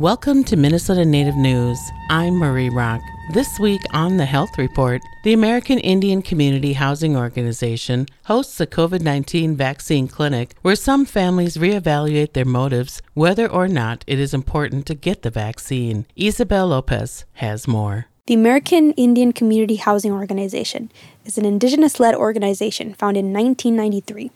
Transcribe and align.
Welcome 0.00 0.42
to 0.44 0.56
Minnesota 0.56 1.04
Native 1.04 1.36
News. 1.36 1.78
I'm 2.10 2.34
Marie 2.34 2.68
Rock. 2.68 3.00
This 3.32 3.60
week 3.60 3.80
on 3.92 4.16
the 4.16 4.24
Health 4.24 4.58
Report, 4.58 5.00
the 5.22 5.32
American 5.32 5.78
Indian 5.78 6.20
Community 6.20 6.72
Housing 6.72 7.16
Organization 7.16 8.08
hosts 8.24 8.60
a 8.60 8.66
COVID 8.66 9.02
19 9.02 9.54
vaccine 9.54 10.08
clinic 10.08 10.56
where 10.62 10.74
some 10.74 11.04
families 11.04 11.58
reevaluate 11.58 12.32
their 12.32 12.44
motives 12.44 13.02
whether 13.12 13.46
or 13.46 13.68
not 13.68 14.02
it 14.08 14.18
is 14.18 14.34
important 14.34 14.84
to 14.86 14.96
get 14.96 15.22
the 15.22 15.30
vaccine. 15.30 16.06
Isabel 16.16 16.66
Lopez 16.66 17.24
has 17.34 17.68
more. 17.68 18.06
The 18.26 18.34
American 18.34 18.94
Indian 18.94 19.32
Community 19.32 19.76
Housing 19.76 20.10
Organization 20.10 20.90
is 21.24 21.38
an 21.38 21.44
indigenous 21.44 22.00
led 22.00 22.16
organization 22.16 22.94
founded 22.94 23.26
in 23.26 23.32
1993 23.32 24.32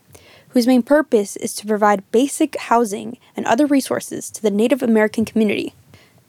whose 0.59 0.67
main 0.67 0.83
purpose 0.83 1.37
is 1.37 1.55
to 1.55 1.65
provide 1.65 2.11
basic 2.11 2.59
housing 2.63 3.17
and 3.37 3.47
other 3.47 3.65
resources 3.65 4.29
to 4.29 4.43
the 4.43 4.51
Native 4.51 4.83
American 4.83 5.25
community. 5.25 5.73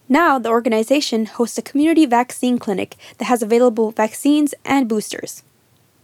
Now, 0.07 0.37
the 0.37 0.49
organization 0.49 1.25
hosts 1.25 1.57
a 1.57 1.63
community 1.63 2.05
vaccine 2.05 2.59
clinic 2.59 2.95
that 3.17 3.25
has 3.25 3.41
available 3.41 3.89
vaccines 3.89 4.53
and 4.63 4.87
boosters. 4.87 5.41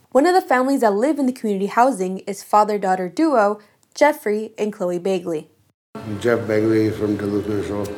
One 0.09 0.25
of 0.25 0.33
the 0.33 0.41
families 0.41 0.81
that 0.81 0.95
live 0.95 1.19
in 1.19 1.27
the 1.27 1.33
community 1.33 1.67
housing 1.67 2.17
is 2.25 2.41
father 2.41 2.79
daughter 2.79 3.07
duo 3.09 3.59
Jeffrey 3.93 4.53
and 4.57 4.73
Chloe 4.73 4.97
Bagley. 4.97 5.47
Jeff 6.19 6.47
Bagley 6.47 6.89
from 6.89 7.17
Duluth, 7.17 7.47
Minnesota. 7.47 7.93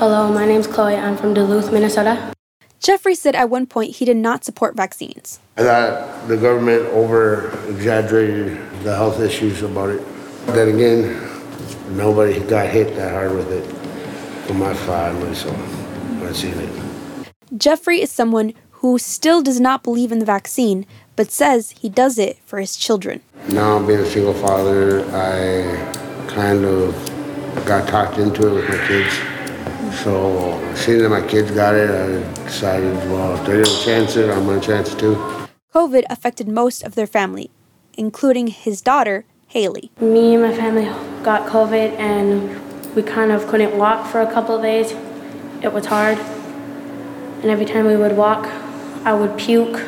Hello, 0.00 0.32
my 0.32 0.44
name's 0.44 0.66
Chloe. 0.66 0.96
I'm 0.96 1.16
from 1.16 1.34
Duluth, 1.34 1.70
Minnesota. 1.70 2.34
Jeffrey 2.82 3.14
said 3.14 3.36
at 3.36 3.48
one 3.48 3.66
point 3.66 3.96
he 3.96 4.04
did 4.04 4.16
not 4.16 4.44
support 4.44 4.74
vaccines. 4.74 5.38
I 5.56 5.62
thought 5.62 6.26
the 6.26 6.36
government 6.36 6.82
over 6.86 7.56
exaggerated 7.68 8.58
the 8.82 8.96
health 8.96 9.20
issues 9.20 9.62
about 9.62 9.90
it. 9.90 10.02
Then 10.46 10.74
again, 10.74 11.96
nobody 11.96 12.40
got 12.40 12.68
hit 12.68 12.96
that 12.96 13.12
hard 13.12 13.34
with 13.34 13.52
it 13.52 13.64
from 14.48 14.58
my 14.58 14.74
family, 14.74 15.32
so 15.32 15.50
I've 16.26 16.36
seen 16.36 16.54
it. 16.54 17.32
Jeffrey 17.56 18.00
is 18.02 18.10
someone 18.10 18.52
who 18.72 18.98
still 18.98 19.42
does 19.42 19.60
not 19.60 19.84
believe 19.84 20.10
in 20.10 20.18
the 20.18 20.24
vaccine, 20.24 20.84
but 21.14 21.30
says 21.30 21.70
he 21.70 21.88
does 21.88 22.18
it 22.18 22.38
for 22.44 22.58
his 22.58 22.74
children. 22.74 23.20
Now, 23.48 23.78
being 23.86 24.00
a 24.00 24.06
single 24.06 24.34
father, 24.34 25.04
I 25.14 26.26
kind 26.26 26.64
of 26.64 26.92
got 27.64 27.88
talked 27.88 28.18
into 28.18 28.48
it 28.48 28.54
with 28.54 28.68
my 28.68 28.86
kids. 28.88 29.14
So, 30.02 30.74
seeing 30.74 30.98
that 30.98 31.10
my 31.10 31.26
kids 31.26 31.50
got 31.50 31.74
it, 31.74 31.90
I 31.90 32.44
decided, 32.44 32.94
well, 33.10 33.36
if 33.36 33.46
they 33.46 33.58
didn't 33.58 33.84
chance 33.84 34.16
it, 34.16 34.30
I'm 34.30 34.44
going 34.46 34.60
to 34.60 34.66
chance 34.66 34.92
it 34.92 34.98
too. 34.98 35.14
COVID 35.74 36.04
affected 36.10 36.48
most 36.48 36.82
of 36.82 36.94
their 36.94 37.06
family, 37.06 37.50
including 37.96 38.48
his 38.48 38.80
daughter, 38.80 39.24
Haley. 39.48 39.90
Me 40.00 40.34
and 40.34 40.42
my 40.42 40.54
family 40.54 40.84
got 41.22 41.48
COVID 41.48 41.92
and 41.98 42.94
we 42.94 43.02
kind 43.02 43.30
of 43.30 43.46
couldn't 43.48 43.76
walk 43.78 44.10
for 44.10 44.20
a 44.20 44.32
couple 44.32 44.56
of 44.56 44.62
days. 44.62 44.92
It 45.62 45.72
was 45.72 45.86
hard. 45.86 46.18
And 46.18 47.46
every 47.46 47.64
time 47.64 47.86
we 47.86 47.96
would 47.96 48.16
walk, 48.16 48.46
I 49.04 49.14
would 49.14 49.36
puke 49.38 49.78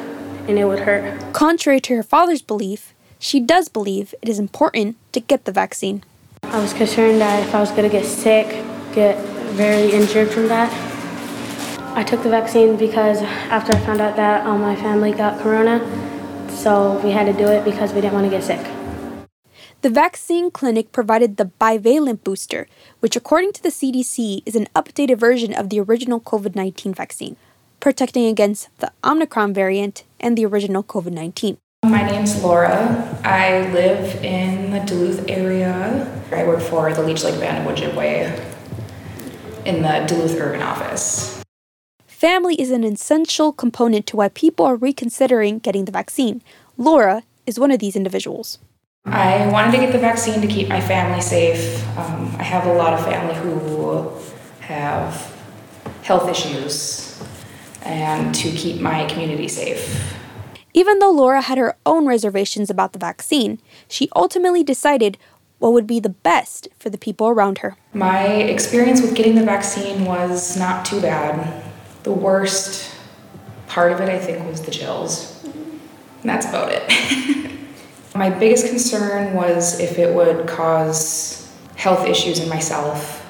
and 0.48 0.58
it 0.58 0.64
would 0.64 0.80
hurt. 0.80 1.32
Contrary 1.32 1.80
to 1.80 1.96
her 1.96 2.02
father's 2.02 2.42
belief, 2.42 2.94
she 3.18 3.40
does 3.40 3.68
believe 3.68 4.14
it 4.22 4.28
is 4.28 4.38
important 4.38 4.96
to 5.12 5.20
get 5.20 5.44
the 5.44 5.52
vaccine. 5.52 6.04
I 6.42 6.60
was 6.60 6.72
concerned 6.72 7.20
that 7.20 7.46
if 7.46 7.54
I 7.54 7.60
was 7.60 7.70
going 7.70 7.84
to 7.84 7.88
get 7.88 8.04
sick, 8.04 8.46
get 8.94 9.16
very 9.54 9.92
injured 9.92 10.30
from 10.30 10.48
that. 10.48 10.70
I 11.96 12.02
took 12.02 12.24
the 12.24 12.28
vaccine 12.28 12.76
because 12.76 13.22
after 13.22 13.72
I 13.72 13.78
found 13.80 14.00
out 14.00 14.16
that 14.16 14.44
all 14.46 14.58
my 14.58 14.74
family 14.74 15.12
got 15.12 15.40
corona, 15.40 15.78
so 16.50 16.98
we 17.04 17.12
had 17.12 17.26
to 17.26 17.32
do 17.32 17.46
it 17.46 17.64
because 17.64 17.92
we 17.92 18.00
didn't 18.00 18.14
want 18.14 18.26
to 18.26 18.30
get 18.30 18.42
sick. 18.42 18.66
The 19.82 19.90
vaccine 19.90 20.50
clinic 20.50 20.90
provided 20.90 21.36
the 21.36 21.52
bivalent 21.60 22.24
booster, 22.24 22.66
which, 22.98 23.14
according 23.14 23.52
to 23.52 23.62
the 23.62 23.68
CDC, 23.68 24.42
is 24.44 24.56
an 24.56 24.66
updated 24.74 25.18
version 25.18 25.54
of 25.54 25.68
the 25.70 25.78
original 25.78 26.20
COVID 26.20 26.56
19 26.56 26.92
vaccine, 26.92 27.36
protecting 27.78 28.26
against 28.26 28.76
the 28.78 28.90
Omicron 29.04 29.54
variant 29.54 30.02
and 30.18 30.36
the 30.36 30.46
original 30.46 30.82
COVID 30.82 31.12
19. 31.12 31.58
My 31.84 32.02
name's 32.02 32.42
Laura. 32.42 33.20
I 33.22 33.70
live 33.72 34.24
in 34.24 34.72
the 34.72 34.80
Duluth 34.80 35.28
area. 35.28 36.10
I 36.32 36.44
work 36.44 36.60
for 36.60 36.92
the 36.92 37.02
Leech 37.02 37.22
Lake 37.22 37.38
Band 37.38 37.68
of 37.68 37.76
Ojibwe 37.76 38.53
in 39.64 39.82
the 39.82 40.04
Duluth 40.06 40.38
urban 40.38 40.62
office. 40.62 41.42
Family 42.06 42.54
is 42.60 42.70
an 42.70 42.84
essential 42.84 43.52
component 43.52 44.06
to 44.06 44.16
why 44.16 44.28
people 44.28 44.64
are 44.64 44.76
reconsidering 44.76 45.58
getting 45.58 45.84
the 45.84 45.92
vaccine. 45.92 46.42
Laura 46.78 47.22
is 47.46 47.58
one 47.58 47.70
of 47.70 47.80
these 47.80 47.96
individuals. 47.96 48.58
I 49.04 49.46
wanted 49.48 49.72
to 49.72 49.78
get 49.78 49.92
the 49.92 49.98
vaccine 49.98 50.40
to 50.40 50.46
keep 50.46 50.68
my 50.68 50.80
family 50.80 51.20
safe. 51.20 51.86
Um, 51.98 52.34
I 52.38 52.42
have 52.42 52.66
a 52.66 52.72
lot 52.72 52.94
of 52.94 53.04
family 53.04 53.34
who 53.34 54.10
have 54.60 55.34
health 56.02 56.30
issues 56.30 57.22
and 57.82 58.34
to 58.34 58.50
keep 58.52 58.80
my 58.80 59.04
community 59.06 59.48
safe. 59.48 60.14
Even 60.72 60.98
though 60.98 61.10
Laura 61.10 61.40
had 61.40 61.58
her 61.58 61.76
own 61.86 62.06
reservations 62.06 62.70
about 62.70 62.94
the 62.94 62.98
vaccine, 62.98 63.60
she 63.86 64.08
ultimately 64.16 64.64
decided 64.64 65.18
what 65.64 65.72
would 65.72 65.86
be 65.86 65.98
the 65.98 66.10
best 66.10 66.68
for 66.78 66.90
the 66.90 66.98
people 66.98 67.26
around 67.26 67.56
her. 67.60 67.74
My 67.94 68.26
experience 68.26 69.00
with 69.00 69.14
getting 69.14 69.34
the 69.34 69.44
vaccine 69.44 70.04
was 70.04 70.58
not 70.58 70.84
too 70.84 71.00
bad. 71.00 71.64
The 72.02 72.12
worst 72.12 72.94
part 73.66 73.90
of 73.90 73.98
it, 74.02 74.10
I 74.10 74.18
think, 74.18 74.46
was 74.46 74.60
the 74.60 74.70
chills. 74.70 75.42
And 75.42 76.28
that's 76.28 76.44
about 76.46 76.70
it. 76.70 77.50
My 78.14 78.28
biggest 78.28 78.66
concern 78.66 79.32
was 79.32 79.80
if 79.80 79.98
it 79.98 80.14
would 80.14 80.46
cause 80.46 81.50
health 81.76 82.06
issues 82.06 82.40
in 82.40 82.50
myself, 82.50 83.26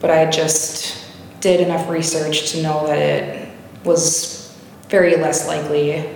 but 0.00 0.10
I 0.10 0.30
just 0.30 1.02
did 1.40 1.60
enough 1.60 1.88
research 1.88 2.52
to 2.52 2.62
know 2.62 2.86
that 2.86 2.98
it 2.98 3.48
was 3.84 4.54
very 4.90 5.16
less 5.16 5.48
likely 5.48 6.14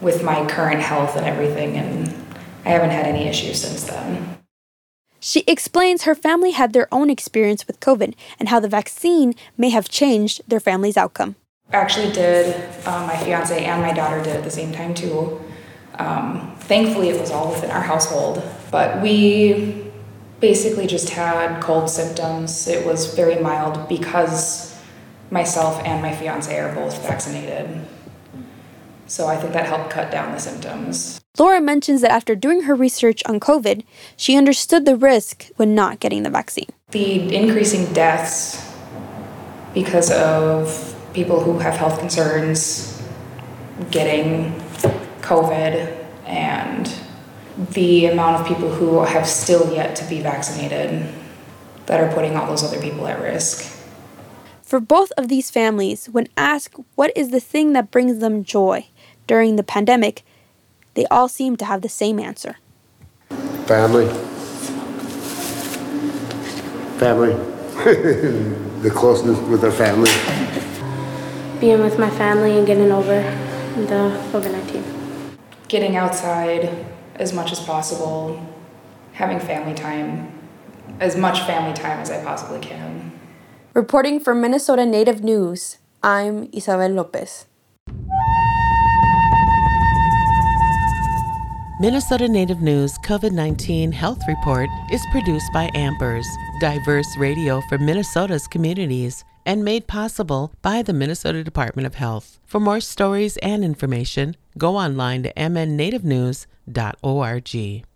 with 0.00 0.24
my 0.24 0.44
current 0.46 0.80
health 0.80 1.14
and 1.14 1.24
everything, 1.24 1.76
and 1.76 2.08
I 2.64 2.70
haven't 2.70 2.90
had 2.90 3.06
any 3.06 3.28
issues 3.28 3.62
since 3.62 3.84
then. 3.84 4.37
She 5.20 5.42
explains 5.46 6.04
her 6.04 6.14
family 6.14 6.52
had 6.52 6.72
their 6.72 6.92
own 6.92 7.10
experience 7.10 7.66
with 7.66 7.80
COVID 7.80 8.14
and 8.38 8.48
how 8.48 8.60
the 8.60 8.68
vaccine 8.68 9.34
may 9.56 9.70
have 9.70 9.88
changed 9.88 10.42
their 10.46 10.60
family's 10.60 10.96
outcome. 10.96 11.36
I 11.72 11.76
Actually, 11.76 12.12
did 12.12 12.54
um, 12.86 13.06
my 13.06 13.16
fiance 13.16 13.64
and 13.64 13.82
my 13.82 13.92
daughter 13.92 14.22
did 14.22 14.36
at 14.36 14.44
the 14.44 14.50
same 14.50 14.72
time 14.72 14.94
too. 14.94 15.40
Um, 15.98 16.54
thankfully, 16.60 17.08
it 17.08 17.20
was 17.20 17.30
all 17.30 17.50
within 17.50 17.70
our 17.70 17.82
household, 17.82 18.42
but 18.70 19.02
we 19.02 19.90
basically 20.40 20.86
just 20.86 21.10
had 21.10 21.60
cold 21.60 21.90
symptoms. 21.90 22.68
It 22.68 22.86
was 22.86 23.14
very 23.14 23.40
mild 23.40 23.88
because 23.88 24.80
myself 25.30 25.82
and 25.84 26.00
my 26.00 26.14
fiance 26.14 26.56
are 26.58 26.74
both 26.74 27.02
vaccinated. 27.02 27.84
So 29.06 29.26
I 29.26 29.36
think 29.36 29.52
that 29.54 29.66
helped 29.66 29.90
cut 29.90 30.10
down 30.10 30.32
the 30.32 30.38
symptoms. 30.38 31.17
Laura 31.38 31.60
mentions 31.60 32.00
that 32.00 32.10
after 32.10 32.34
doing 32.34 32.62
her 32.62 32.74
research 32.74 33.22
on 33.26 33.38
COVID, 33.38 33.84
she 34.16 34.36
understood 34.36 34.84
the 34.84 34.96
risk 34.96 35.50
when 35.56 35.74
not 35.74 36.00
getting 36.00 36.24
the 36.24 36.30
vaccine. 36.30 36.66
The 36.90 37.34
increasing 37.34 37.92
deaths 37.92 38.64
because 39.72 40.10
of 40.10 40.96
people 41.14 41.40
who 41.40 41.58
have 41.58 41.74
health 41.74 41.98
concerns 42.00 43.00
getting 43.90 44.52
COVID 45.20 45.96
and 46.26 46.92
the 47.70 48.06
amount 48.06 48.40
of 48.40 48.46
people 48.48 48.70
who 48.70 49.04
have 49.04 49.26
still 49.26 49.72
yet 49.72 49.94
to 49.96 50.04
be 50.08 50.20
vaccinated 50.20 51.06
that 51.86 52.00
are 52.00 52.12
putting 52.12 52.36
all 52.36 52.46
those 52.46 52.64
other 52.64 52.80
people 52.80 53.06
at 53.06 53.20
risk. 53.20 53.74
For 54.62 54.80
both 54.80 55.12
of 55.16 55.28
these 55.28 55.50
families, 55.50 56.06
when 56.06 56.28
asked 56.36 56.74
what 56.94 57.12
is 57.16 57.30
the 57.30 57.40
thing 57.40 57.72
that 57.72 57.90
brings 57.90 58.18
them 58.18 58.44
joy 58.44 58.86
during 59.26 59.56
the 59.56 59.62
pandemic, 59.62 60.22
they 60.98 61.06
all 61.06 61.28
seem 61.28 61.56
to 61.56 61.64
have 61.64 61.80
the 61.82 61.88
same 61.88 62.18
answer 62.18 62.56
Family. 63.68 64.08
Family. 66.98 67.34
the 68.82 68.90
closeness 68.90 69.38
with 69.40 69.62
our 69.62 69.70
family. 69.70 70.10
Being 71.60 71.80
with 71.80 71.98
my 71.98 72.08
family 72.08 72.56
and 72.56 72.66
getting 72.66 72.90
over 72.90 73.20
the 73.76 74.02
COVID 74.32 74.52
19. 74.52 75.36
Getting 75.68 75.96
outside 75.96 76.86
as 77.16 77.34
much 77.34 77.52
as 77.52 77.60
possible, 77.60 78.40
having 79.12 79.38
family 79.38 79.74
time, 79.74 80.32
as 80.98 81.14
much 81.14 81.42
family 81.42 81.74
time 81.74 82.00
as 82.00 82.10
I 82.10 82.24
possibly 82.24 82.60
can. 82.60 83.12
Reporting 83.74 84.18
for 84.18 84.34
Minnesota 84.34 84.86
Native 84.86 85.22
News, 85.22 85.76
I'm 86.02 86.48
Isabel 86.54 86.88
Lopez. 86.88 87.44
Minnesota 91.80 92.28
Native 92.28 92.60
News 92.60 92.98
COVID 93.04 93.30
19 93.30 93.92
Health 93.92 94.18
Report 94.26 94.68
is 94.90 95.06
produced 95.12 95.52
by 95.52 95.70
Ampers, 95.76 96.26
diverse 96.58 97.06
radio 97.16 97.60
for 97.68 97.78
Minnesota's 97.78 98.48
communities, 98.48 99.24
and 99.46 99.64
made 99.64 99.86
possible 99.86 100.52
by 100.60 100.82
the 100.82 100.92
Minnesota 100.92 101.44
Department 101.44 101.86
of 101.86 101.94
Health. 101.94 102.40
For 102.44 102.58
more 102.58 102.80
stories 102.80 103.36
and 103.36 103.64
information, 103.64 104.34
go 104.58 104.76
online 104.76 105.22
to 105.22 105.32
mnnativenews.org. 105.34 107.87